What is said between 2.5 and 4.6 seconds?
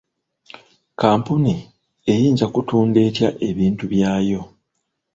kutunda etya ebintu byayo?